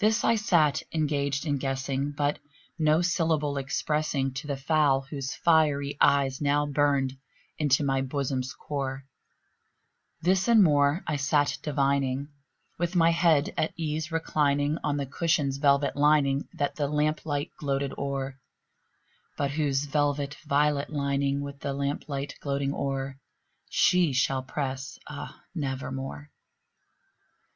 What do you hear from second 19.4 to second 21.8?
whose velvet violet lining with the